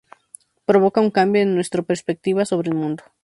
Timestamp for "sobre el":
2.43-2.75